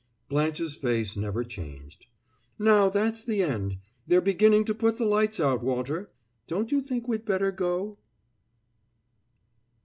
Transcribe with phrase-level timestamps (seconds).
[0.29, 2.07] Blanche's face never changed.
[2.57, 3.77] "Now, that's the end.
[4.07, 6.09] They're beginning to put the lights out, Walter.
[6.47, 7.99] Don't you think we'd better go?"